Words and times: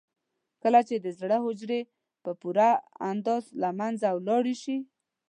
کله 0.61 0.79
چې 0.87 0.95
د 1.05 1.07
زړه 1.19 1.37
حجرې 1.45 1.81
په 2.23 2.31
پوره 2.39 2.69
اندازه 3.11 3.49
له 3.61 3.69
منځه 3.79 4.07
لاړې 4.27 4.55
شي. 4.63 4.77